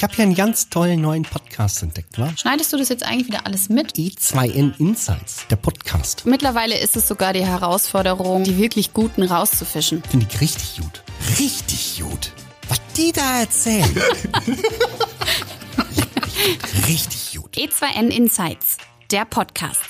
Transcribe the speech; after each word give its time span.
Ich 0.00 0.02
habe 0.02 0.14
hier 0.14 0.22
einen 0.22 0.34
ganz 0.34 0.70
tollen 0.70 1.02
neuen 1.02 1.24
Podcast 1.24 1.82
entdeckt, 1.82 2.18
wa? 2.18 2.32
Schneidest 2.34 2.72
du 2.72 2.78
das 2.78 2.88
jetzt 2.88 3.02
eigentlich 3.04 3.26
wieder 3.26 3.44
alles 3.44 3.68
mit? 3.68 3.96
E2N 3.96 4.72
Insights, 4.78 5.46
der 5.50 5.56
Podcast. 5.56 6.24
Mittlerweile 6.24 6.78
ist 6.78 6.96
es 6.96 7.06
sogar 7.06 7.34
die 7.34 7.44
Herausforderung, 7.44 8.42
die 8.42 8.56
wirklich 8.56 8.94
Guten 8.94 9.22
rauszufischen. 9.22 10.02
Finde 10.04 10.26
ich 10.26 10.40
richtig 10.40 10.78
gut. 10.78 11.02
Richtig 11.38 12.00
gut. 12.00 12.32
Was 12.70 12.80
die 12.96 13.12
da 13.12 13.40
erzählen. 13.40 13.84
richtig 16.88 17.36
gut. 17.36 17.54
E2N 17.54 18.08
Insights, 18.08 18.78
der 19.10 19.26
Podcast. 19.26 19.82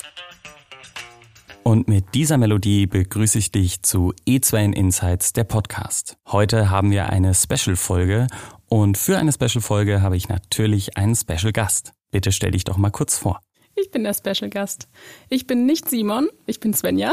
Und 1.63 1.87
mit 1.87 2.15
dieser 2.15 2.37
Melodie 2.37 2.87
begrüße 2.87 3.39
ich 3.39 3.53
dich 3.53 3.83
zu 3.83 4.13
E2N 4.27 4.73
Insights, 4.73 5.35
der 5.35 5.45
Podcast. 5.45 6.17
Heute 6.27 6.69
haben 6.69 6.91
wir 6.91 7.11
eine 7.11 7.33
Special-Folge 7.33 8.27
und 8.71 8.97
für 8.97 9.19
eine 9.19 9.33
Special-Folge 9.33 10.01
habe 10.01 10.17
ich 10.17 10.31
natürlich 10.31 10.97
einen 10.97 11.15
Special-Gast. 11.15 11.93
Bitte 12.11 12.33
stell 12.33 12.53
dich 12.53 12.65
doch 12.65 12.79
mal 12.79 12.89
kurz 12.89 13.19
vor. 13.19 13.41
Ich 13.75 13.91
bin 13.91 14.05
der 14.05 14.15
Special-Gast. 14.15 14.89
Ich 15.29 15.47
bin 15.47 15.67
nicht 15.67 15.91
Simon, 15.91 16.29
ich 16.47 16.61
bin 16.61 16.73
Svenja. 16.73 17.13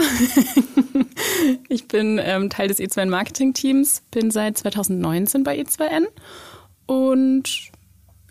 ich 1.70 1.90
bin 1.90 2.20
ähm, 2.24 2.50
Teil 2.50 2.70
des 2.70 2.80
E2N 2.80 3.08
Marketing-Teams, 3.08 4.04
bin 4.12 4.32
seit 4.32 4.58
2019 4.58 5.44
bei 5.44 5.60
E2N 5.60 6.06
und 6.86 7.72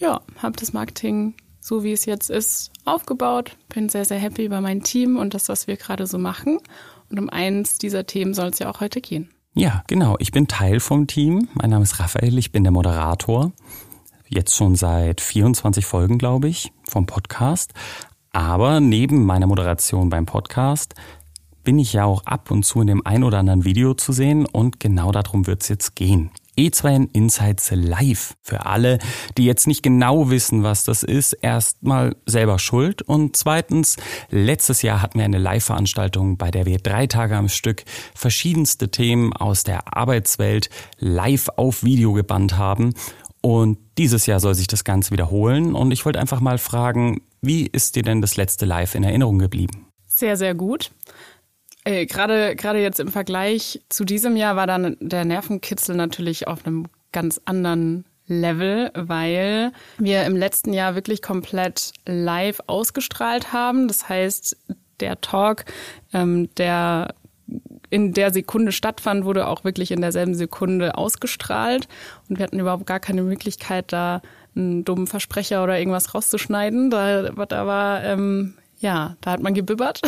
ja, 0.01 0.23
habe 0.39 0.57
das 0.59 0.73
Marketing 0.73 1.35
so 1.67 1.83
wie 1.83 1.93
es 1.93 2.05
jetzt 2.05 2.31
ist, 2.31 2.71
aufgebaut. 2.85 3.57
Bin 3.69 3.89
sehr, 3.89 4.05
sehr 4.05 4.19
happy 4.19 4.45
über 4.45 4.61
mein 4.61 4.85
Team 4.85 5.17
und 5.17 5.35
das, 5.35 5.49
was 5.49 5.67
wir 5.67 5.77
gerade 5.77 6.07
so 6.07 6.17
machen. 6.17 6.61
Und 7.11 7.19
um 7.19 7.29
eins 7.29 7.79
dieser 7.79 8.07
Themen 8.07 8.35
soll 8.35 8.51
es 8.51 8.61
ja 8.61 8.71
auch 8.71 8.81
heute 8.81 9.01
gehen. 9.01 9.31
Ja, 9.59 9.83
genau. 9.87 10.17
Ich 10.19 10.33
bin 10.33 10.49
Teil 10.49 10.81
vom 10.81 11.07
Team. 11.07 11.49
Mein 11.55 11.71
Name 11.71 11.83
ist 11.83 11.99
Raphael, 11.99 12.37
ich 12.37 12.53
bin 12.53 12.63
der 12.63 12.73
Moderator. 12.73 13.53
Jetzt 14.29 14.55
schon 14.55 14.77
seit 14.77 15.23
24 15.23 15.87
Folgen, 15.87 16.19
glaube 16.19 16.47
ich, 16.47 16.73
vom 16.87 17.07
Podcast. 17.07 17.73
Aber 18.33 18.81
neben 18.81 19.25
meiner 19.25 19.47
Moderation 19.47 20.11
beim 20.11 20.27
Podcast 20.27 20.95
bin 21.65 21.79
ich 21.79 21.95
ja 21.95 22.05
auch 22.05 22.27
ab 22.27 22.51
und 22.51 22.65
zu 22.65 22.83
in 22.83 22.87
dem 22.87 23.07
ein 23.07 23.25
oder 23.25 23.39
anderen 23.39 23.65
Video 23.65 23.95
zu 23.95 24.13
sehen 24.13 24.45
und 24.45 24.79
genau 24.79 25.11
darum 25.11 25.47
wird 25.47 25.63
es 25.63 25.69
jetzt 25.69 25.97
gehen. 25.97 26.31
E2N 26.57 27.09
Insights 27.13 27.71
Live. 27.73 28.35
Für 28.43 28.67
alle, 28.67 28.99
die 29.37 29.45
jetzt 29.45 29.67
nicht 29.67 29.83
genau 29.83 30.31
wissen, 30.31 30.63
was 30.63 30.85
das 30.85 31.03
ist, 31.03 31.33
erstmal 31.35 32.17
selber 32.27 32.59
schuld. 32.59 33.03
Und 33.03 33.37
zweitens, 33.37 33.97
letztes 34.31 34.83
Jahr 34.83 35.03
hatten 35.03 35.19
wir 35.19 35.25
eine 35.25 35.39
Live-Veranstaltung, 35.39 36.37
bei 36.37 36.51
der 36.51 36.67
wir 36.67 36.79
drei 36.79 37.07
Tage 37.07 37.37
am 37.37 37.49
Stück 37.49 37.85
verschiedenste 38.15 38.91
Themen 38.91 39.33
aus 39.33 39.65
der 39.65 39.97
Arbeitswelt 39.97 40.71
live 40.99 41.49
auf 41.57 41.85
Video 41.85 42.13
gebannt 42.13 42.57
haben. 42.57 42.95
Und 43.43 43.79
dieses 43.99 44.27
Jahr 44.27 44.41
soll 44.41 44.55
sich 44.55 44.67
das 44.67 44.85
Ganze 44.85 45.13
wiederholen. 45.13 45.75
Und 45.75 45.93
ich 45.93 46.05
wollte 46.05 46.19
einfach 46.19 46.41
mal 46.41 46.59
fragen, 46.59 47.21
wie 47.41 47.67
ist 47.67 47.97
dir 47.97 48.03
denn 48.03 48.21
das 48.21 48.37
letzte 48.37 48.67
Live 48.67 48.95
in 48.95 49.05
Erinnerung 49.05 49.39
geblieben? 49.39 49.87
Sehr, 50.07 50.37
sehr 50.37 50.55
gut. 50.55 50.91
Äh, 51.87 52.07
gerade 52.07 52.57
gerade 52.57 52.81
jetzt 52.81 52.99
im 52.99 53.09
Vergleich 53.09 53.81
zu 53.89 54.05
diesem 54.05 54.37
Jahr 54.37 54.57
war 54.57 54.67
dann 54.67 54.97
der 55.01 55.25
Nervenkitzel 55.25 55.95
natürlich 55.95 56.49
auf 56.49 56.67
einem 56.67 56.87
ganz 57.13 57.41
anderen 57.45 58.05
Level, 58.27 58.91
weil 58.95 59.71
wir 59.97 60.25
im 60.25 60.35
letzten 60.35 60.73
Jahr 60.73 60.97
wirklich 60.97 61.23
komplett 61.23 61.93
live 62.05 62.61
ausgestrahlt 62.67 63.53
haben. 63.53 63.87
Das 63.87 64.09
heißt, 64.09 64.57
der 64.99 65.21
Talk, 65.21 65.65
ähm, 66.13 66.53
der 66.57 67.15
in 67.89 68.13
der 68.13 68.33
Sekunde 68.33 68.73
stattfand, 68.73 69.25
wurde 69.25 69.47
auch 69.47 69.63
wirklich 69.63 69.93
in 69.93 70.01
derselben 70.01 70.35
Sekunde 70.35 70.99
ausgestrahlt. 70.99 71.87
Und 72.29 72.39
wir 72.39 72.45
hatten 72.45 72.59
überhaupt 72.59 72.87
gar 72.87 72.99
keine 72.99 73.23
Möglichkeit, 73.23 73.93
da 73.93 74.23
einen 74.57 74.85
dummen 74.85 75.07
Versprecher 75.07 75.63
oder 75.63 75.79
irgendwas 75.79 76.13
rauszuschneiden. 76.17 76.91
Da, 76.91 77.31
da 77.31 77.67
war 77.67 78.03
ähm, 78.03 78.55
ja, 78.87 79.17
da 79.21 79.33
hat 79.33 79.43
man 79.43 79.53
gebibbert. 79.53 80.01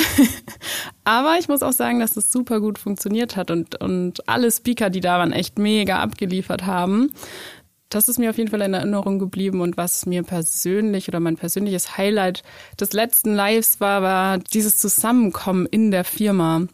Aber 1.04 1.36
ich 1.40 1.48
muss 1.48 1.64
auch 1.64 1.72
sagen, 1.72 1.98
dass 1.98 2.12
das 2.12 2.30
super 2.30 2.60
gut 2.60 2.78
funktioniert 2.78 3.34
hat 3.34 3.50
und, 3.50 3.74
und 3.80 4.28
alle 4.28 4.52
Speaker, 4.52 4.88
die 4.88 5.00
da 5.00 5.18
waren, 5.18 5.32
echt 5.32 5.58
mega 5.58 5.98
abgeliefert 5.98 6.64
haben. 6.64 7.10
Das 7.88 8.08
ist 8.08 8.20
mir 8.20 8.30
auf 8.30 8.38
jeden 8.38 8.50
Fall 8.50 8.60
in 8.60 8.74
Erinnerung 8.74 9.18
geblieben 9.18 9.62
und 9.62 9.76
was 9.76 10.06
mir 10.06 10.22
persönlich 10.22 11.08
oder 11.08 11.18
mein 11.18 11.36
persönliches 11.36 11.98
Highlight 11.98 12.44
des 12.78 12.92
letzten 12.92 13.34
Lives 13.34 13.80
war, 13.80 14.00
war 14.02 14.38
dieses 14.38 14.76
Zusammenkommen 14.76 15.66
in 15.66 15.90
der 15.90 16.04
Firma 16.04 16.68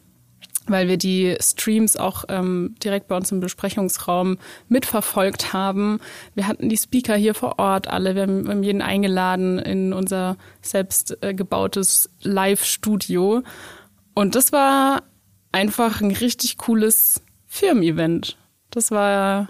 weil 0.67 0.87
wir 0.87 0.97
die 0.97 1.35
Streams 1.39 1.97
auch 1.97 2.25
ähm, 2.29 2.75
direkt 2.83 3.07
bei 3.07 3.17
uns 3.17 3.31
im 3.31 3.39
Besprechungsraum 3.39 4.37
mitverfolgt 4.67 5.53
haben. 5.53 5.99
Wir 6.33 6.47
hatten 6.47 6.69
die 6.69 6.77
Speaker 6.77 7.15
hier 7.15 7.33
vor 7.33 7.59
Ort 7.59 7.87
alle, 7.87 8.15
wir 8.15 8.23
haben, 8.23 8.63
jeden 8.63 8.81
eingeladen 8.81 9.59
in 9.59 9.93
unser 9.93 10.37
selbst 10.61 11.17
äh, 11.21 11.33
gebautes 11.33 12.09
Live-Studio. 12.21 13.43
Und 14.13 14.35
das 14.35 14.51
war 14.51 15.03
einfach 15.51 16.01
ein 16.01 16.11
richtig 16.11 16.57
cooles 16.57 17.21
Firmen-Event. 17.47 18.37
Das 18.71 18.91
war, 18.91 19.47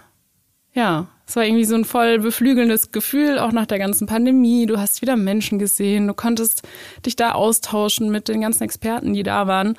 ja, 0.74 1.08
es 1.28 1.36
war 1.36 1.44
irgendwie 1.44 1.66
so 1.66 1.76
ein 1.76 1.86
voll 1.86 2.20
beflügelndes 2.20 2.92
Gefühl, 2.92 3.40
auch 3.40 3.52
nach 3.52 3.66
der 3.66 3.80
ganzen 3.80 4.06
Pandemie. 4.06 4.68
Du 4.68 4.78
hast 4.78 5.02
wieder 5.02 5.16
Menschen 5.16 5.58
gesehen, 5.58 6.08
du 6.08 6.14
konntest 6.14 6.62
dich 7.06 7.16
da 7.16 7.32
austauschen 7.32 8.12
mit 8.12 8.28
den 8.28 8.42
ganzen 8.42 8.64
Experten, 8.64 9.14
die 9.14 9.24
da 9.24 9.48
waren. 9.48 9.76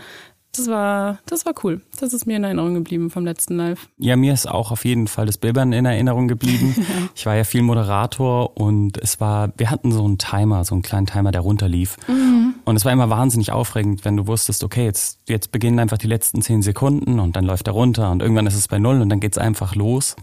Das 0.56 0.68
war, 0.68 1.18
das 1.26 1.44
war 1.44 1.54
cool. 1.64 1.82
Das 2.00 2.12
ist 2.12 2.26
mir 2.26 2.36
in 2.36 2.44
Erinnerung 2.44 2.74
geblieben 2.74 3.10
vom 3.10 3.24
letzten 3.24 3.56
Live. 3.56 3.88
Ja, 3.98 4.16
mir 4.16 4.32
ist 4.32 4.46
auch 4.48 4.70
auf 4.70 4.84
jeden 4.84 5.06
Fall 5.06 5.26
das 5.26 5.38
Bibbern 5.38 5.72
in 5.72 5.84
Erinnerung 5.84 6.28
geblieben. 6.28 6.74
ja. 6.78 7.08
Ich 7.14 7.26
war 7.26 7.36
ja 7.36 7.44
viel 7.44 7.62
Moderator 7.62 8.56
und 8.56 8.98
es 8.98 9.20
war, 9.20 9.52
wir 9.56 9.70
hatten 9.70 9.92
so 9.92 10.04
einen 10.04 10.18
Timer, 10.18 10.64
so 10.64 10.74
einen 10.74 10.82
kleinen 10.82 11.06
Timer, 11.06 11.32
der 11.32 11.42
runterlief. 11.42 11.96
Mhm. 12.08 12.54
Und 12.64 12.76
es 12.76 12.84
war 12.84 12.92
immer 12.92 13.10
wahnsinnig 13.10 13.52
aufregend, 13.52 14.04
wenn 14.04 14.16
du 14.16 14.26
wusstest, 14.26 14.64
okay, 14.64 14.84
jetzt, 14.84 15.20
jetzt 15.28 15.52
beginnen 15.52 15.78
einfach 15.78 15.98
die 15.98 16.08
letzten 16.08 16.42
zehn 16.42 16.62
Sekunden 16.62 17.20
und 17.20 17.36
dann 17.36 17.44
läuft 17.44 17.66
er 17.68 17.74
runter 17.74 18.10
und 18.10 18.22
irgendwann 18.22 18.46
ist 18.46 18.56
es 18.56 18.68
bei 18.68 18.78
null 18.78 19.00
und 19.00 19.08
dann 19.08 19.20
geht's 19.20 19.38
einfach 19.38 19.74
los. 19.74 20.16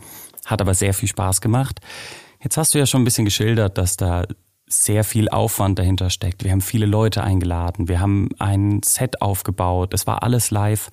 Hat 0.45 0.61
aber 0.61 0.73
sehr 0.73 0.93
viel 0.93 1.07
Spaß 1.07 1.41
gemacht. 1.41 1.79
Jetzt 2.43 2.57
hast 2.57 2.73
du 2.73 2.79
ja 2.79 2.85
schon 2.85 3.01
ein 3.01 3.05
bisschen 3.05 3.23
geschildert, 3.23 3.77
dass 3.77 3.95
da 3.95 4.25
sehr 4.73 5.03
viel 5.03 5.29
Aufwand 5.29 5.79
dahinter 5.79 6.09
steckt. 6.09 6.43
Wir 6.43 6.51
haben 6.51 6.61
viele 6.61 6.85
Leute 6.85 7.23
eingeladen, 7.23 7.87
wir 7.87 7.99
haben 7.99 8.29
ein 8.39 8.81
Set 8.83 9.21
aufgebaut, 9.21 9.93
es 9.93 10.07
war 10.07 10.23
alles 10.23 10.51
live. 10.51 10.89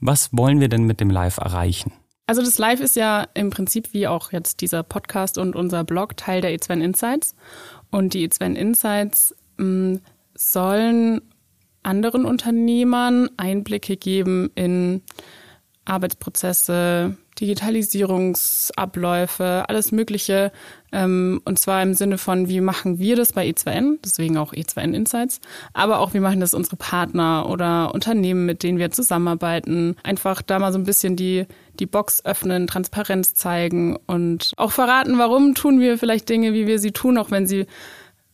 Was 0.00 0.30
wollen 0.32 0.60
wir 0.60 0.68
denn 0.68 0.84
mit 0.84 1.00
dem 1.00 1.10
Live 1.10 1.38
erreichen? 1.38 1.92
Also 2.26 2.42
das 2.42 2.58
Live 2.58 2.80
ist 2.80 2.96
ja 2.96 3.26
im 3.34 3.50
Prinzip 3.50 3.92
wie 3.92 4.06
auch 4.06 4.32
jetzt 4.32 4.60
dieser 4.60 4.82
Podcast 4.82 5.38
und 5.38 5.54
unser 5.54 5.84
Blog 5.84 6.16
Teil 6.16 6.40
der 6.40 6.52
E2 6.52 6.80
Insights. 6.80 7.34
Und 7.90 8.14
die 8.14 8.28
E2 8.28 8.54
Insights 8.54 9.34
mh, 9.58 9.66
mm, 9.66 10.00
sollen 10.34 11.20
anderen 11.82 12.24
Unternehmern 12.24 13.28
Einblicke 13.36 13.96
geben 13.96 14.50
in 14.54 15.02
Arbeitsprozesse, 15.84 17.16
Digitalisierungsabläufe, 17.42 19.64
alles 19.68 19.90
Mögliche. 19.90 20.52
Ähm, 20.92 21.40
und 21.44 21.58
zwar 21.58 21.82
im 21.82 21.94
Sinne 21.94 22.18
von, 22.18 22.48
wie 22.48 22.60
machen 22.60 23.00
wir 23.00 23.16
das 23.16 23.32
bei 23.32 23.48
E2N, 23.48 23.98
deswegen 24.04 24.36
auch 24.36 24.52
E2N 24.52 24.94
Insights, 24.94 25.40
aber 25.72 25.98
auch, 25.98 26.14
wie 26.14 26.20
machen 26.20 26.38
das 26.38 26.54
unsere 26.54 26.76
Partner 26.76 27.48
oder 27.48 27.92
Unternehmen, 27.94 28.46
mit 28.46 28.62
denen 28.62 28.78
wir 28.78 28.92
zusammenarbeiten. 28.92 29.96
Einfach 30.04 30.40
da 30.40 30.60
mal 30.60 30.72
so 30.72 30.78
ein 30.78 30.84
bisschen 30.84 31.16
die, 31.16 31.46
die 31.80 31.86
Box 31.86 32.24
öffnen, 32.24 32.68
Transparenz 32.68 33.34
zeigen 33.34 33.96
und 34.06 34.52
auch 34.56 34.70
verraten, 34.70 35.18
warum 35.18 35.54
tun 35.54 35.80
wir 35.80 35.98
vielleicht 35.98 36.28
Dinge, 36.28 36.52
wie 36.52 36.68
wir 36.68 36.78
sie 36.78 36.92
tun, 36.92 37.18
auch 37.18 37.32
wenn 37.32 37.48
sie 37.48 37.66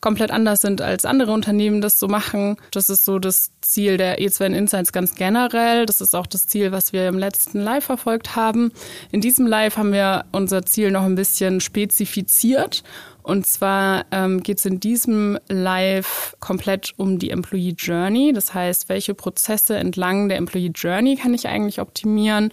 komplett 0.01 0.31
anders 0.31 0.61
sind 0.61 0.81
als 0.81 1.05
andere 1.05 1.33
Unternehmen 1.33 1.81
das 1.81 1.99
so 1.99 2.09
machen. 2.09 2.57
Das 2.71 2.91
ist 2.91 3.05
so 3.05 3.19
das 3.19 3.51
Ziel 3.61 3.97
der 3.97 4.19
E2N 4.21 4.55
Insights 4.55 4.93
ganz 4.93 5.15
generell. 5.15 5.87
Das 5.87 6.01
ist 6.01 6.15
auch 6.15 6.27
das 6.27 6.47
Ziel, 6.47 6.73
was 6.73 6.93
wir 6.93 7.09
im 7.09 7.19
letzten 7.19 7.61
Live 7.61 7.85
verfolgt 7.85 8.37
haben. 8.37 8.73
In 9.11 9.21
diesem 9.21 9.47
Live 9.47 9.77
haben 9.77 9.93
wir 9.93 10.25
unser 10.33 10.65
Ziel 10.65 10.91
noch 10.91 11.03
ein 11.03 11.15
bisschen 11.15 11.61
spezifiziert. 11.61 12.83
Und 13.23 13.47
zwar 13.47 14.07
ähm, 14.11 14.43
geht 14.43 14.59
es 14.59 14.65
in 14.65 14.81
diesem 14.81 15.39
Live 15.49 16.35
komplett 16.41 16.95
um 16.97 17.19
die 17.19 17.31
Employee 17.31 17.75
Journey. 17.77 18.33
Das 18.33 18.55
heißt, 18.55 18.89
welche 18.89 19.13
Prozesse 19.13 19.77
entlang 19.77 20.31
der 20.31 20.39
Employee 20.39 20.73
Journey 20.75 21.17
kann 21.17 21.35
ich 21.35 21.47
eigentlich 21.47 21.79
optimieren? 21.79 22.51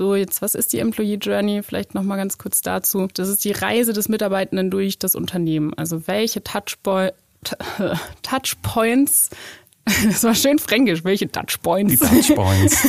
So, 0.00 0.14
jetzt, 0.14 0.40
was 0.40 0.54
ist 0.54 0.72
die 0.72 0.78
Employee 0.78 1.18
Journey? 1.20 1.62
Vielleicht 1.62 1.94
nochmal 1.94 2.16
ganz 2.16 2.38
kurz 2.38 2.62
dazu. 2.62 3.08
Das 3.12 3.28
ist 3.28 3.44
die 3.44 3.52
Reise 3.52 3.92
des 3.92 4.08
Mitarbeitenden 4.08 4.70
durch 4.70 4.98
das 4.98 5.14
Unternehmen. 5.14 5.74
Also 5.74 6.06
welche 6.06 6.42
Touchboy 6.42 7.10
Touchpoints 8.22 9.28
das 10.06 10.24
war 10.24 10.34
schön 10.34 10.58
fränkisch. 10.58 11.04
Welche 11.04 11.30
Touchpoints? 11.30 12.00
Die 12.00 12.06
Touchpoints. 12.06 12.88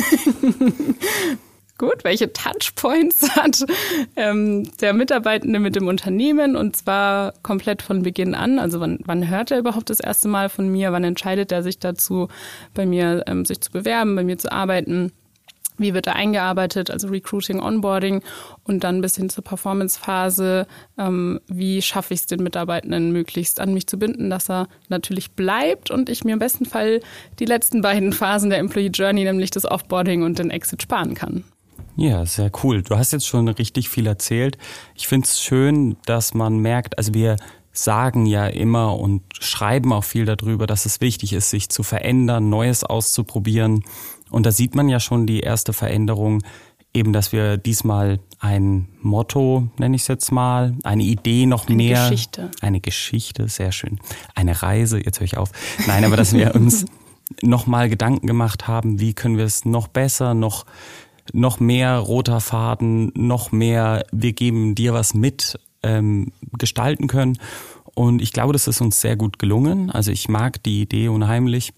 Gut, 1.76 2.02
welche 2.02 2.32
Touchpoints 2.32 3.36
hat 3.36 3.62
ähm, 4.16 4.70
der 4.80 4.94
Mitarbeitende 4.94 5.58
mit 5.58 5.76
dem 5.76 5.88
Unternehmen 5.88 6.56
und 6.56 6.76
zwar 6.76 7.34
komplett 7.42 7.82
von 7.82 8.02
Beginn 8.02 8.34
an. 8.34 8.58
Also 8.58 8.80
wann, 8.80 9.00
wann 9.04 9.28
hört 9.28 9.50
er 9.50 9.58
überhaupt 9.58 9.90
das 9.90 10.00
erste 10.00 10.28
Mal 10.28 10.48
von 10.48 10.66
mir? 10.72 10.92
Wann 10.92 11.04
entscheidet 11.04 11.52
er 11.52 11.62
sich 11.62 11.78
dazu, 11.78 12.28
bei 12.72 12.86
mir 12.86 13.24
ähm, 13.26 13.44
sich 13.44 13.60
zu 13.60 13.70
bewerben, 13.70 14.16
bei 14.16 14.24
mir 14.24 14.38
zu 14.38 14.50
arbeiten? 14.50 15.12
Wie 15.82 15.94
wird 15.94 16.06
er 16.06 16.16
eingearbeitet, 16.16 16.90
also 16.90 17.08
Recruiting, 17.08 17.60
Onboarding 17.60 18.22
und 18.64 18.84
dann 18.84 19.00
bis 19.00 19.16
hin 19.16 19.28
zur 19.28 19.44
Performance-Phase, 19.44 20.66
ähm, 20.98 21.40
wie 21.48 21.82
schaffe 21.82 22.14
ich 22.14 22.20
es 22.20 22.26
den 22.26 22.42
Mitarbeitenden 22.42 23.12
möglichst 23.12 23.60
an 23.60 23.74
mich 23.74 23.86
zu 23.86 23.98
binden, 23.98 24.30
dass 24.30 24.48
er 24.48 24.68
natürlich 24.88 25.32
bleibt 25.32 25.90
und 25.90 26.08
ich 26.08 26.24
mir 26.24 26.34
im 26.34 26.38
besten 26.38 26.64
Fall 26.64 27.00
die 27.38 27.44
letzten 27.44 27.82
beiden 27.82 28.12
Phasen 28.12 28.50
der 28.50 28.58
Employee 28.58 28.90
Journey, 28.92 29.24
nämlich 29.24 29.50
das 29.50 29.64
Offboarding 29.64 30.22
und 30.22 30.38
den 30.38 30.50
Exit 30.50 30.82
sparen 30.82 31.14
kann. 31.14 31.44
Ja, 31.96 32.24
sehr 32.24 32.50
cool. 32.62 32.82
Du 32.82 32.96
hast 32.96 33.12
jetzt 33.12 33.26
schon 33.26 33.48
richtig 33.48 33.88
viel 33.90 34.06
erzählt. 34.06 34.56
Ich 34.94 35.08
finde 35.08 35.26
es 35.26 35.42
schön, 35.42 35.96
dass 36.06 36.32
man 36.32 36.58
merkt, 36.58 36.96
also 36.96 37.12
wir 37.12 37.36
sagen 37.72 38.26
ja 38.26 38.46
immer 38.46 38.98
und 38.98 39.22
schreiben 39.40 39.92
auch 39.92 40.04
viel 40.04 40.26
darüber, 40.26 40.66
dass 40.66 40.84
es 40.84 41.00
wichtig 41.00 41.32
ist, 41.32 41.50
sich 41.50 41.70
zu 41.70 41.82
verändern, 41.82 42.50
Neues 42.50 42.84
auszuprobieren. 42.84 43.84
Und 44.32 44.46
da 44.46 44.50
sieht 44.50 44.74
man 44.74 44.88
ja 44.88 44.98
schon 44.98 45.26
die 45.26 45.40
erste 45.40 45.72
Veränderung, 45.72 46.42
eben, 46.94 47.12
dass 47.12 47.32
wir 47.32 47.56
diesmal 47.56 48.18
ein 48.40 48.88
Motto, 49.00 49.68
nenne 49.78 49.96
ich 49.96 50.02
es 50.02 50.08
jetzt 50.08 50.32
mal, 50.32 50.74
eine 50.82 51.02
Idee 51.02 51.46
noch 51.46 51.66
eine 51.66 51.76
mehr. 51.76 52.00
Eine 52.00 52.10
Geschichte. 52.10 52.50
Eine 52.60 52.80
Geschichte, 52.80 53.48
sehr 53.48 53.72
schön. 53.72 53.98
Eine 54.34 54.62
Reise, 54.62 55.02
jetzt 55.02 55.20
höre 55.20 55.24
ich 55.24 55.36
auf. 55.36 55.50
Nein, 55.86 56.04
aber 56.04 56.16
dass 56.16 56.32
wir 56.32 56.54
uns 56.56 56.84
nochmal 57.40 57.88
Gedanken 57.88 58.26
gemacht 58.26 58.66
haben, 58.68 59.00
wie 59.00 59.14
können 59.14 59.38
wir 59.38 59.44
es 59.44 59.64
noch 59.64 59.88
besser, 59.88 60.34
noch, 60.34 60.66
noch 61.32 61.60
mehr 61.60 61.98
roter 61.98 62.40
Faden, 62.40 63.12
noch 63.14 63.52
mehr, 63.52 64.04
wir 64.12 64.32
geben 64.32 64.74
dir 64.74 64.92
was 64.92 65.14
mit, 65.14 65.58
ähm, 65.82 66.32
gestalten 66.58 67.06
können. 67.06 67.38
Und 67.94 68.22
ich 68.22 68.32
glaube, 68.32 68.52
das 68.52 68.66
ist 68.66 68.80
uns 68.80 69.00
sehr 69.00 69.16
gut 69.16 69.38
gelungen. 69.38 69.90
Also 69.90 70.10
ich 70.10 70.28
mag 70.28 70.62
die 70.62 70.82
Idee 70.82 71.08
unheimlich. 71.08 71.72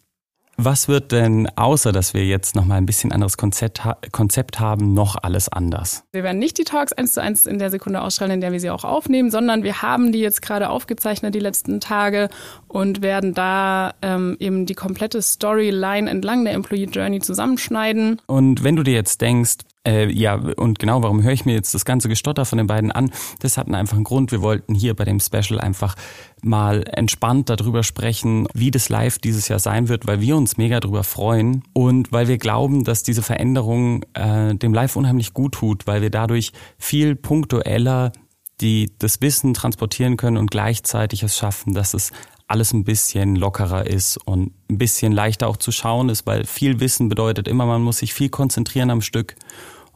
Was 0.56 0.88
wird 0.88 1.12
denn, 1.12 1.48
außer 1.56 1.92
dass 1.92 2.14
wir 2.14 2.24
jetzt 2.24 2.54
nochmal 2.54 2.78
ein 2.78 2.86
bisschen 2.86 3.12
anderes 3.12 3.36
Konzept, 3.36 3.82
Konzept 4.12 4.60
haben, 4.60 4.94
noch 4.94 5.16
alles 5.22 5.48
anders? 5.48 6.04
Wir 6.12 6.22
werden 6.22 6.38
nicht 6.38 6.58
die 6.58 6.64
Talks 6.64 6.92
eins 6.92 7.14
zu 7.14 7.22
eins 7.22 7.46
in 7.46 7.58
der 7.58 7.70
Sekunde 7.70 8.00
ausstrahlen, 8.02 8.34
in 8.34 8.40
der 8.40 8.52
wir 8.52 8.60
sie 8.60 8.70
auch 8.70 8.84
aufnehmen, 8.84 9.30
sondern 9.30 9.64
wir 9.64 9.82
haben 9.82 10.12
die 10.12 10.20
jetzt 10.20 10.42
gerade 10.42 10.70
aufgezeichnet 10.70 11.34
die 11.34 11.40
letzten 11.40 11.80
Tage 11.80 12.28
und 12.68 13.02
werden 13.02 13.34
da 13.34 13.94
ähm, 14.02 14.36
eben 14.38 14.66
die 14.66 14.74
komplette 14.74 15.22
Storyline 15.22 16.08
entlang 16.08 16.44
der 16.44 16.54
Employee 16.54 16.84
Journey 16.86 17.20
zusammenschneiden. 17.20 18.20
Und 18.26 18.62
wenn 18.62 18.76
du 18.76 18.82
dir 18.82 18.94
jetzt 18.94 19.20
denkst, 19.20 19.56
äh, 19.86 20.10
ja, 20.10 20.34
und 20.34 20.78
genau, 20.78 21.02
warum 21.02 21.22
höre 21.22 21.32
ich 21.32 21.44
mir 21.44 21.54
jetzt 21.54 21.74
das 21.74 21.84
ganze 21.84 22.08
Gestotter 22.08 22.44
von 22.44 22.58
den 22.58 22.66
beiden 22.66 22.90
an? 22.90 23.10
Das 23.40 23.58
hat 23.58 23.72
einfach 23.72 23.96
einen 23.96 24.04
Grund. 24.04 24.32
Wir 24.32 24.40
wollten 24.40 24.74
hier 24.74 24.94
bei 24.94 25.04
dem 25.04 25.20
Special 25.20 25.60
einfach 25.60 25.94
mal 26.42 26.84
entspannt 26.90 27.50
darüber 27.50 27.82
sprechen, 27.82 28.46
wie 28.54 28.70
das 28.70 28.88
Live 28.88 29.18
dieses 29.18 29.48
Jahr 29.48 29.58
sein 29.58 29.88
wird, 29.88 30.06
weil 30.06 30.20
wir 30.20 30.36
uns 30.36 30.56
mega 30.56 30.80
darüber 30.80 31.04
freuen 31.04 31.64
und 31.74 32.12
weil 32.12 32.28
wir 32.28 32.38
glauben, 32.38 32.84
dass 32.84 33.02
diese 33.02 33.22
Veränderung 33.22 34.04
äh, 34.14 34.54
dem 34.54 34.72
Live 34.72 34.96
unheimlich 34.96 35.34
gut 35.34 35.52
tut, 35.52 35.86
weil 35.86 36.02
wir 36.02 36.10
dadurch 36.10 36.52
viel 36.78 37.14
punktueller 37.14 38.12
die 38.60 38.92
das 38.98 39.20
Wissen 39.20 39.52
transportieren 39.52 40.16
können 40.16 40.36
und 40.36 40.50
gleichzeitig 40.50 41.22
es 41.22 41.36
schaffen, 41.36 41.74
dass 41.74 41.92
es 41.92 42.12
alles 42.54 42.72
ein 42.72 42.84
bisschen 42.84 43.34
lockerer 43.34 43.84
ist 43.84 44.16
und 44.16 44.52
ein 44.70 44.78
bisschen 44.78 45.10
leichter 45.10 45.48
auch 45.48 45.56
zu 45.56 45.72
schauen 45.72 46.08
ist, 46.08 46.24
weil 46.24 46.44
viel 46.44 46.78
Wissen 46.78 47.08
bedeutet 47.08 47.48
immer, 47.48 47.66
man 47.66 47.82
muss 47.82 47.98
sich 47.98 48.14
viel 48.14 48.28
konzentrieren 48.28 48.90
am 48.90 49.00
Stück 49.00 49.34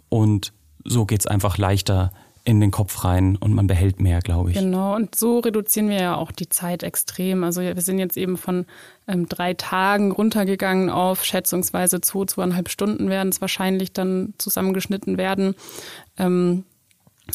und 0.09 0.53
so 0.83 1.07
geht's 1.07 1.29
einfach 1.29 1.57
leichter 1.57 2.11
in 2.43 2.61
den 2.61 2.73
Kopf 2.73 3.05
rein 3.05 3.37
und 3.37 3.55
man 3.55 3.69
behält 3.69 4.01
mehr, 4.01 4.21
glaube 4.23 4.51
ich. 4.51 4.57
Genau, 4.59 4.97
und 4.97 5.15
so 5.15 5.39
reduzieren 5.39 5.89
wir 5.89 6.01
ja 6.01 6.17
auch 6.17 6.33
die 6.33 6.49
Zeit 6.49 6.83
extrem. 6.83 7.45
Also 7.45 7.61
wir 7.61 7.81
sind 7.81 8.01
jetzt 8.01 8.17
eben 8.17 8.37
von 8.37 8.67
ähm, 9.07 9.29
drei 9.29 9.55
Tagen 9.55 10.11
runtergegangen 10.11 10.91
auf 10.91 11.25
schätzungsweise 11.25 12.01
zwei, 12.01 12.25
zweieinhalb 12.25 12.71
Stunden 12.71 13.09
werden 13.09 13.29
es 13.29 13.41
wahrscheinlich 13.41 13.93
dann 13.93 14.35
zusammengeschnitten 14.39 15.17
werden. 15.17 15.55
Ähm, 16.17 16.65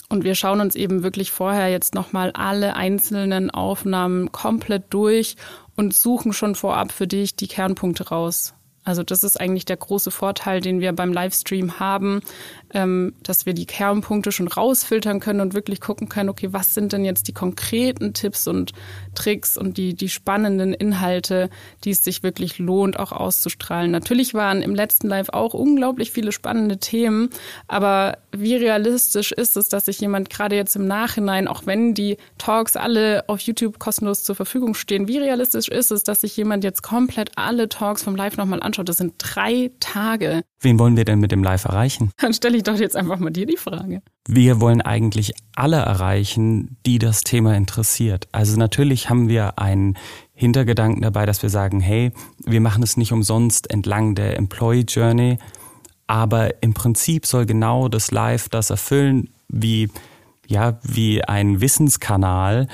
und 0.09 0.23
wir 0.23 0.35
schauen 0.35 0.61
uns 0.61 0.75
eben 0.75 1.03
wirklich 1.03 1.31
vorher 1.31 1.69
jetzt 1.69 1.95
nochmal 1.95 2.31
alle 2.31 2.75
einzelnen 2.75 3.49
Aufnahmen 3.51 4.31
komplett 4.31 4.85
durch 4.89 5.35
und 5.75 5.93
suchen 5.93 6.33
schon 6.33 6.55
vorab 6.55 6.91
für 6.91 7.07
dich 7.07 7.35
die 7.35 7.47
Kernpunkte 7.47 8.09
raus. 8.09 8.53
Also 8.83 9.03
das 9.03 9.23
ist 9.23 9.39
eigentlich 9.39 9.65
der 9.65 9.77
große 9.77 10.11
Vorteil, 10.11 10.59
den 10.59 10.79
wir 10.79 10.93
beim 10.93 11.13
Livestream 11.13 11.79
haben, 11.79 12.21
ähm, 12.73 13.13
dass 13.23 13.45
wir 13.45 13.53
die 13.53 13.65
Kernpunkte 13.65 14.31
schon 14.31 14.47
rausfiltern 14.47 15.19
können 15.19 15.41
und 15.41 15.53
wirklich 15.53 15.79
gucken 15.79 16.09
können, 16.09 16.29
okay, 16.29 16.49
was 16.51 16.73
sind 16.73 16.91
denn 16.91 17.05
jetzt 17.05 17.27
die 17.27 17.33
konkreten 17.33 18.13
Tipps 18.13 18.47
und 18.47 18.73
Tricks 19.15 19.57
und 19.57 19.77
die, 19.77 19.93
die 19.93 20.09
spannenden 20.09 20.73
Inhalte, 20.73 21.49
die 21.83 21.91
es 21.91 22.03
sich 22.03 22.23
wirklich 22.23 22.57
lohnt, 22.59 22.99
auch 22.99 23.11
auszustrahlen. 23.11 23.91
Natürlich 23.91 24.33
waren 24.33 24.61
im 24.61 24.75
letzten 24.75 25.07
Live 25.07 25.29
auch 25.29 25.53
unglaublich 25.53 26.11
viele 26.11 26.31
spannende 26.31 26.77
Themen, 26.77 27.29
aber 27.67 28.17
wie 28.31 28.55
realistisch 28.55 29.31
ist 29.31 29.55
es, 29.55 29.69
dass 29.69 29.85
sich 29.85 29.99
jemand 29.99 30.29
gerade 30.29 30.55
jetzt 30.55 30.75
im 30.75 30.87
Nachhinein, 30.87 31.47
auch 31.47 31.65
wenn 31.65 31.93
die 31.93 32.17
Talks 32.37 32.75
alle 32.75 33.23
auf 33.27 33.39
YouTube 33.41 33.79
kostenlos 33.79 34.23
zur 34.23 34.35
Verfügung 34.35 34.73
stehen, 34.73 35.07
wie 35.07 35.19
realistisch 35.19 35.69
ist 35.69 35.91
es, 35.91 36.03
dass 36.03 36.21
sich 36.21 36.35
jemand 36.35 36.63
jetzt 36.63 36.81
komplett 36.81 37.31
alle 37.35 37.69
Talks 37.69 38.03
vom 38.03 38.15
Live 38.15 38.37
nochmal? 38.37 38.59
Das 38.81 38.97
sind 38.97 39.13
drei 39.17 39.71
Tage. 39.79 40.43
Wen 40.61 40.79
wollen 40.79 40.97
wir 40.97 41.05
denn 41.05 41.19
mit 41.19 41.31
dem 41.31 41.43
Live 41.43 41.65
erreichen? 41.65 42.11
Dann 42.17 42.33
stelle 42.33 42.57
ich 42.57 42.63
doch 42.63 42.77
jetzt 42.77 42.95
einfach 42.95 43.19
mal 43.19 43.29
dir 43.29 43.45
die 43.45 43.57
Frage. 43.57 44.01
Wir 44.27 44.59
wollen 44.59 44.81
eigentlich 44.81 45.33
alle 45.55 45.77
erreichen, 45.77 46.77
die 46.85 46.97
das 46.97 47.21
Thema 47.21 47.55
interessiert. 47.55 48.27
Also 48.31 48.57
natürlich 48.57 49.09
haben 49.09 49.27
wir 49.29 49.59
einen 49.59 49.97
Hintergedanken 50.33 51.01
dabei, 51.01 51.25
dass 51.25 51.43
wir 51.43 51.49
sagen, 51.49 51.79
hey, 51.79 52.11
wir 52.43 52.61
machen 52.61 52.81
es 52.81 52.97
nicht 52.97 53.11
umsonst 53.11 53.69
entlang 53.69 54.15
der 54.15 54.37
Employee 54.37 54.85
Journey, 54.87 55.37
aber 56.07 56.63
im 56.63 56.73
Prinzip 56.73 57.25
soll 57.25 57.45
genau 57.45 57.87
das 57.87 58.11
Live 58.11 58.49
das 58.49 58.69
erfüllen, 58.69 59.29
wie 59.47 59.89
ja, 60.47 60.79
wie 60.83 61.23
ein 61.23 61.61
Wissenskanal, 61.61 62.67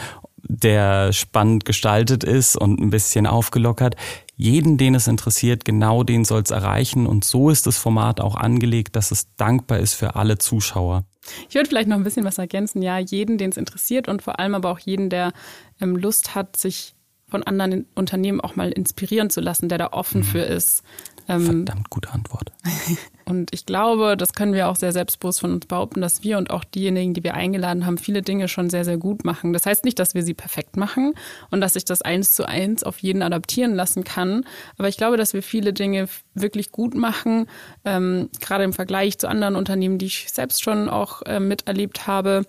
der 0.43 1.13
spannend 1.13 1.65
gestaltet 1.65 2.23
ist 2.23 2.55
und 2.55 2.79
ein 2.79 2.89
bisschen 2.89 3.27
aufgelockert 3.27 3.95
jeden, 4.39 4.77
den 4.77 4.95
es 4.95 5.07
interessiert, 5.07 5.65
genau 5.65 6.03
den 6.03 6.23
soll 6.23 6.41
es 6.41 6.49
erreichen. 6.49 7.05
Und 7.05 7.25
so 7.25 7.49
ist 7.49 7.67
das 7.67 7.77
Format 7.77 8.21
auch 8.21 8.35
angelegt, 8.35 8.95
dass 8.95 9.11
es 9.11 9.27
dankbar 9.35 9.79
ist 9.79 9.95
für 9.95 10.15
alle 10.15 10.37
Zuschauer. 10.37 11.03
Ich 11.49 11.55
würde 11.55 11.67
vielleicht 11.67 11.89
noch 11.89 11.97
ein 11.97 12.05
bisschen 12.05 12.23
was 12.23 12.37
ergänzen. 12.37 12.81
Ja, 12.81 12.97
jeden, 12.97 13.37
den 13.37 13.49
es 13.49 13.57
interessiert 13.57 14.07
und 14.07 14.21
vor 14.21 14.39
allem 14.39 14.55
aber 14.55 14.71
auch 14.71 14.79
jeden, 14.79 15.09
der 15.09 15.33
ähm, 15.81 15.97
Lust 15.97 16.35
hat, 16.35 16.55
sich 16.55 16.95
von 17.29 17.43
anderen 17.43 17.85
Unternehmen 17.95 18.41
auch 18.41 18.55
mal 18.55 18.71
inspirieren 18.71 19.29
zu 19.29 19.41
lassen, 19.41 19.69
der 19.69 19.77
da 19.77 19.87
offen 19.91 20.21
mhm. 20.21 20.25
für 20.25 20.41
ist. 20.41 20.83
Ähm, 21.27 21.45
Verdammt 21.45 21.89
gute 21.89 22.11
Antwort. 22.11 22.51
Und 23.29 23.53
ich 23.53 23.67
glaube, 23.67 24.17
das 24.17 24.33
können 24.33 24.53
wir 24.53 24.67
auch 24.67 24.75
sehr 24.75 24.91
selbstbewusst 24.91 25.39
von 25.39 25.53
uns 25.53 25.67
behaupten, 25.67 26.01
dass 26.01 26.23
wir 26.23 26.39
und 26.39 26.49
auch 26.49 26.63
diejenigen, 26.63 27.13
die 27.13 27.23
wir 27.23 27.35
eingeladen 27.35 27.85
haben, 27.85 27.99
viele 27.99 28.23
Dinge 28.23 28.47
schon 28.47 28.71
sehr, 28.71 28.83
sehr 28.83 28.97
gut 28.97 29.23
machen. 29.23 29.53
Das 29.53 29.67
heißt 29.67 29.85
nicht, 29.85 29.99
dass 29.99 30.15
wir 30.15 30.23
sie 30.23 30.33
perfekt 30.33 30.77
machen 30.77 31.13
und 31.51 31.61
dass 31.61 31.73
sich 31.73 31.85
das 31.85 32.01
eins 32.01 32.31
zu 32.31 32.47
eins 32.47 32.83
auf 32.83 32.97
jeden 32.99 33.21
adaptieren 33.21 33.75
lassen 33.75 34.03
kann. 34.03 34.45
Aber 34.79 34.87
ich 34.87 34.97
glaube, 34.97 35.15
dass 35.15 35.35
wir 35.35 35.43
viele 35.43 35.73
Dinge 35.73 36.07
wirklich 36.33 36.71
gut 36.71 36.95
machen, 36.95 37.45
ähm, 37.85 38.29
gerade 38.41 38.63
im 38.63 38.73
Vergleich 38.73 39.19
zu 39.19 39.29
anderen 39.29 39.55
Unternehmen, 39.55 39.99
die 39.99 40.07
ich 40.07 40.31
selbst 40.31 40.63
schon 40.63 40.89
auch 40.89 41.21
äh, 41.21 41.39
miterlebt 41.39 42.07
habe. 42.07 42.45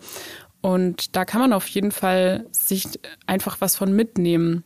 Und 0.62 1.14
da 1.14 1.26
kann 1.26 1.42
man 1.42 1.52
auf 1.52 1.66
jeden 1.68 1.92
Fall 1.92 2.46
sich 2.52 2.86
einfach 3.26 3.60
was 3.60 3.76
von 3.76 3.94
mitnehmen. 3.94 4.64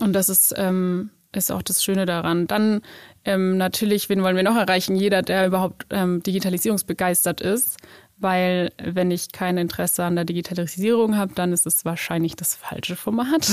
Und 0.00 0.12
das 0.12 0.28
ist, 0.28 0.54
ähm, 0.56 1.10
ist 1.34 1.50
auch 1.50 1.62
das 1.62 1.82
Schöne 1.82 2.06
daran. 2.06 2.46
Dann 2.46 2.82
ähm, 3.24 3.56
natürlich, 3.56 4.08
wen 4.08 4.22
wollen 4.22 4.36
wir 4.36 4.42
noch 4.42 4.56
erreichen? 4.56 4.96
Jeder, 4.96 5.22
der 5.22 5.46
überhaupt 5.46 5.86
ähm, 5.90 6.22
digitalisierungsbegeistert 6.22 7.40
ist. 7.40 7.78
Weil 8.18 8.70
wenn 8.80 9.10
ich 9.10 9.32
kein 9.32 9.58
Interesse 9.58 10.04
an 10.04 10.14
der 10.14 10.24
Digitalisierung 10.24 11.16
habe, 11.16 11.34
dann 11.34 11.52
ist 11.52 11.66
es 11.66 11.84
wahrscheinlich 11.84 12.36
das 12.36 12.54
falsche 12.54 12.94
Format. 12.94 13.50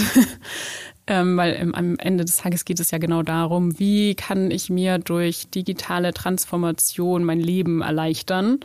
ähm, 1.08 1.36
weil 1.38 1.54
im, 1.54 1.74
am 1.74 1.98
Ende 1.98 2.24
des 2.24 2.38
Tages 2.38 2.66
geht 2.66 2.80
es 2.80 2.92
ja 2.92 3.00
genau 3.00 3.24
darum, 3.24 3.80
wie 3.80 4.14
kann 4.14 4.52
ich 4.52 4.70
mir 4.70 5.00
durch 5.00 5.50
digitale 5.50 6.14
Transformation 6.14 7.24
mein 7.24 7.40
Leben 7.40 7.82
erleichtern 7.82 8.60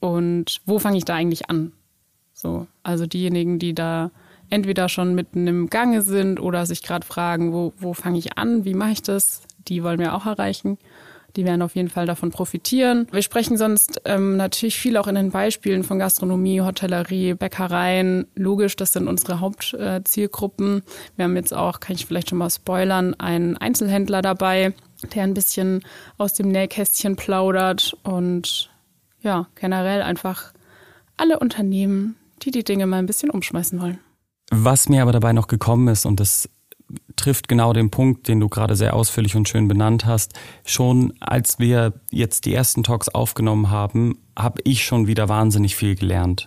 und 0.00 0.62
wo 0.64 0.78
fange 0.78 0.96
ich 0.96 1.04
da 1.04 1.14
eigentlich 1.14 1.50
an? 1.50 1.72
So, 2.32 2.66
also 2.82 3.04
diejenigen, 3.04 3.58
die 3.58 3.74
da 3.74 4.12
entweder 4.50 4.88
schon 4.88 5.14
mitten 5.14 5.46
im 5.46 5.70
Gange 5.70 6.02
sind 6.02 6.40
oder 6.40 6.66
sich 6.66 6.82
gerade 6.82 7.06
fragen, 7.06 7.52
wo, 7.52 7.72
wo 7.78 7.94
fange 7.94 8.18
ich 8.18 8.38
an, 8.38 8.64
wie 8.64 8.74
mache 8.74 8.92
ich 8.92 9.02
das, 9.02 9.42
die 9.68 9.82
wollen 9.82 9.98
wir 9.98 10.14
auch 10.14 10.26
erreichen. 10.26 10.78
Die 11.36 11.44
werden 11.44 11.62
auf 11.62 11.74
jeden 11.74 11.88
Fall 11.88 12.06
davon 12.06 12.30
profitieren. 12.30 13.08
Wir 13.10 13.22
sprechen 13.22 13.56
sonst 13.56 14.00
ähm, 14.04 14.36
natürlich 14.36 14.76
viel 14.76 14.96
auch 14.96 15.08
in 15.08 15.16
den 15.16 15.32
Beispielen 15.32 15.82
von 15.82 15.98
Gastronomie, 15.98 16.60
Hotellerie, 16.60 17.34
Bäckereien. 17.34 18.28
Logisch, 18.36 18.76
das 18.76 18.92
sind 18.92 19.08
unsere 19.08 19.40
Hauptzielgruppen. 19.40 20.82
Wir 21.16 21.24
haben 21.24 21.34
jetzt 21.34 21.52
auch, 21.52 21.80
kann 21.80 21.96
ich 21.96 22.06
vielleicht 22.06 22.30
schon 22.30 22.38
mal 22.38 22.50
spoilern, 22.50 23.14
einen 23.14 23.56
Einzelhändler 23.56 24.22
dabei, 24.22 24.74
der 25.14 25.24
ein 25.24 25.34
bisschen 25.34 25.82
aus 26.18 26.34
dem 26.34 26.48
Nähkästchen 26.48 27.16
plaudert 27.16 27.96
und 28.04 28.70
ja, 29.20 29.48
generell 29.56 30.02
einfach 30.02 30.52
alle 31.16 31.40
Unternehmen, 31.40 32.14
die 32.42 32.52
die 32.52 32.64
Dinge 32.64 32.86
mal 32.86 32.98
ein 32.98 33.06
bisschen 33.06 33.30
umschmeißen 33.30 33.80
wollen. 33.80 33.98
Was 34.50 34.88
mir 34.88 35.02
aber 35.02 35.12
dabei 35.12 35.32
noch 35.32 35.46
gekommen 35.46 35.88
ist, 35.88 36.06
und 36.06 36.20
das 36.20 36.48
trifft 37.16 37.48
genau 37.48 37.72
den 37.72 37.90
Punkt, 37.90 38.28
den 38.28 38.40
du 38.40 38.48
gerade 38.48 38.76
sehr 38.76 38.94
ausführlich 38.94 39.36
und 39.36 39.48
schön 39.48 39.68
benannt 39.68 40.06
hast. 40.06 40.32
Schon 40.64 41.14
als 41.20 41.58
wir 41.58 41.94
jetzt 42.10 42.44
die 42.44 42.54
ersten 42.54 42.82
Talks 42.82 43.08
aufgenommen 43.08 43.70
haben, 43.70 44.18
habe 44.38 44.60
ich 44.64 44.84
schon 44.84 45.06
wieder 45.06 45.28
wahnsinnig 45.28 45.76
viel 45.76 45.94
gelernt. 45.94 46.46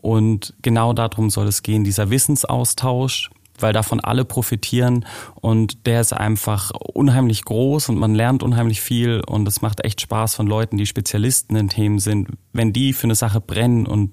Und 0.00 0.54
genau 0.62 0.92
darum 0.92 1.30
soll 1.30 1.46
es 1.46 1.62
gehen, 1.62 1.84
dieser 1.84 2.10
Wissensaustausch, 2.10 3.30
weil 3.58 3.72
davon 3.72 4.00
alle 4.00 4.24
profitieren 4.24 5.06
und 5.34 5.86
der 5.86 6.00
ist 6.00 6.12
einfach 6.12 6.72
unheimlich 6.72 7.44
groß 7.44 7.88
und 7.88 7.98
man 7.98 8.14
lernt 8.14 8.42
unheimlich 8.42 8.80
viel 8.80 9.22
und 9.26 9.48
es 9.48 9.62
macht 9.62 9.84
echt 9.84 10.00
Spaß 10.02 10.34
von 10.34 10.46
Leuten, 10.46 10.76
die 10.76 10.86
Spezialisten 10.86 11.56
in 11.56 11.68
Themen 11.68 11.98
sind, 11.98 12.28
wenn 12.52 12.74
die 12.74 12.92
für 12.92 13.04
eine 13.04 13.14
Sache 13.14 13.40
brennen 13.40 13.86
und 13.86 14.12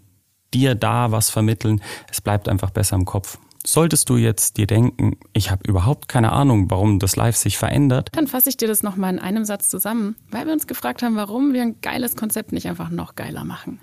dir 0.54 0.76
da 0.76 1.12
was 1.12 1.30
vermitteln, 1.30 1.82
es 2.12 2.22
bleibt 2.22 2.48
einfach 2.48 2.72
besser 2.72 2.96
im 2.96 3.06
Kopf. 3.06 3.38
Solltest 3.66 4.10
du 4.10 4.18
jetzt 4.18 4.58
dir 4.58 4.68
denken, 4.68 5.16
ich 5.32 5.50
habe 5.50 5.64
überhaupt 5.66 6.10
keine 6.10 6.34
Ahnung, 6.34 6.70
warum 6.70 7.00
das 7.00 7.16
Live 7.16 7.38
sich 7.38 7.58
verändert, 7.58 8.10
dann 8.12 8.28
fasse 8.28 8.50
ich 8.50 8.58
dir 8.58 8.68
das 8.68 8.84
nochmal 8.84 9.14
in 9.14 9.20
einem 9.20 9.46
Satz 9.46 9.70
zusammen, 9.70 10.18
weil 10.32 10.46
wir 10.46 10.54
uns 10.54 10.68
gefragt 10.68 11.02
haben, 11.02 11.16
warum 11.16 11.54
wir 11.54 11.62
ein 11.62 11.80
geiles 11.80 12.18
Konzept 12.18 12.52
nicht 12.52 12.68
einfach 12.68 12.90
noch 12.90 13.16
geiler 13.16 13.46
machen. 13.46 13.80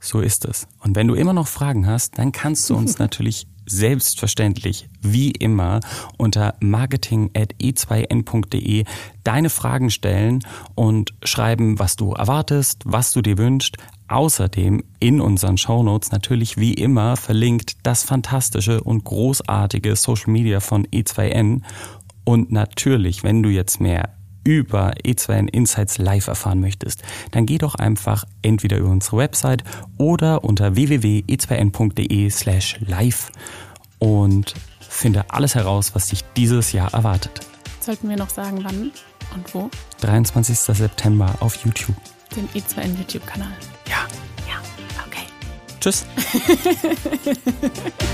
So 0.00 0.20
ist 0.20 0.46
es. 0.46 0.66
Und 0.80 0.96
wenn 0.96 1.06
du 1.08 1.14
immer 1.14 1.34
noch 1.34 1.48
Fragen 1.48 1.86
hast, 1.86 2.18
dann 2.18 2.32
kannst 2.32 2.68
du 2.70 2.76
uns 2.76 2.98
natürlich 2.98 3.46
selbstverständlich, 3.66 4.88
wie 5.02 5.30
immer, 5.30 5.80
unter 6.16 6.54
marketing.e2n.de 6.60 8.84
deine 9.24 9.50
Fragen 9.50 9.90
stellen 9.90 10.42
und 10.74 11.12
schreiben, 11.22 11.78
was 11.78 11.96
du 11.96 12.12
erwartest, 12.12 12.84
was 12.86 13.12
du 13.12 13.20
dir 13.20 13.36
wünschst. 13.36 13.76
Außerdem 14.08 14.82
in 15.00 15.20
unseren 15.20 15.58
Shownotes 15.58 16.10
natürlich 16.10 16.56
wie 16.56 16.74
immer 16.74 17.16
verlinkt 17.16 17.76
das 17.82 18.02
fantastische 18.02 18.82
und 18.82 19.04
großartige 19.04 19.96
Social 19.96 20.32
Media 20.32 20.60
von 20.60 20.86
E2N. 20.86 21.62
Und 22.24 22.50
natürlich, 22.50 23.22
wenn 23.22 23.42
du 23.42 23.50
jetzt 23.50 23.80
mehr 23.80 24.14
über 24.44 24.92
E2N 25.04 25.48
Insights 25.48 25.98
live 25.98 26.26
erfahren 26.26 26.60
möchtest, 26.60 27.02
dann 27.32 27.44
geh 27.44 27.58
doch 27.58 27.74
einfach 27.74 28.24
entweder 28.40 28.78
über 28.78 28.88
unsere 28.88 29.18
Website 29.18 29.62
oder 29.98 30.42
unter 30.42 30.74
www.e2n.de 30.74 32.30
slash 32.30 32.78
live 32.80 33.30
und 33.98 34.54
finde 34.80 35.30
alles 35.30 35.54
heraus, 35.54 35.94
was 35.94 36.06
dich 36.06 36.24
dieses 36.34 36.72
Jahr 36.72 36.94
erwartet. 36.94 37.40
Sollten 37.80 38.08
wir 38.08 38.16
noch 38.16 38.30
sagen, 38.30 38.60
wann 38.62 38.90
und 39.34 39.54
wo? 39.54 39.70
23. 40.00 40.58
September 40.58 41.34
auf 41.40 41.56
YouTube. 41.64 41.96
Den 42.36 42.48
E2N 42.50 42.96
YouTube-Kanal. 42.98 43.52
Ja. 43.88 44.06
Ja, 44.48 44.60
okay. 45.06 45.26
Tschüss. 45.80 46.04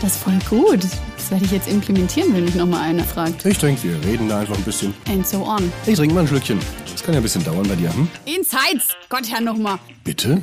Das 0.00 0.14
ist 0.14 0.22
voll 0.22 0.38
gut. 0.48 0.84
Das 1.16 1.30
werde 1.30 1.44
ich 1.44 1.50
jetzt 1.50 1.66
implementieren, 1.68 2.32
wenn 2.32 2.44
mich 2.44 2.54
nochmal 2.54 2.82
einer 2.88 3.02
fragt. 3.02 3.44
Ich 3.44 3.58
trinke, 3.58 3.82
wir 3.82 4.04
reden 4.08 4.28
da 4.28 4.38
einfach 4.40 4.56
ein 4.56 4.62
bisschen. 4.62 4.94
And 5.08 5.26
so 5.26 5.44
on. 5.44 5.72
Ich 5.86 5.96
trinke 5.96 6.14
mal 6.14 6.20
ein 6.20 6.28
Schlückchen. 6.28 6.60
Das 6.92 7.02
kann 7.02 7.14
ja 7.14 7.20
ein 7.20 7.22
bisschen 7.24 7.42
dauern 7.44 7.66
bei 7.68 7.74
dir, 7.74 7.92
hm? 7.92 8.08
Insights! 8.24 8.88
Gott, 9.08 9.28
Herr, 9.28 9.40
nochmal. 9.40 9.78
Bitte? 10.04 10.40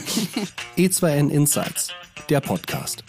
E2N 0.76 1.30
Insights, 1.30 1.88
der 2.28 2.40
Podcast. 2.40 3.04